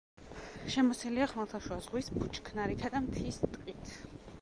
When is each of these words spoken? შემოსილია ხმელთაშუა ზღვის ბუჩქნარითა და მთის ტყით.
შემოსილია 0.75 1.27
ხმელთაშუა 1.33 1.79
ზღვის 1.89 2.11
ბუჩქნარითა 2.17 2.95
და 2.97 3.07
მთის 3.07 3.43
ტყით. 3.47 3.97